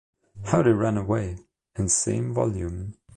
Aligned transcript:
"How 0.45 0.63
They 0.63 0.71
Ran 0.73 0.97
Away" 0.97 1.37
in 1.75 1.87
same 1.87 2.33
volume. 2.33 2.95